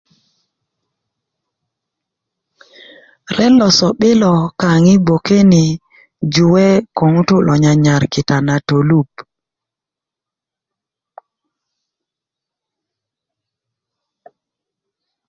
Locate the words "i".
4.93-4.95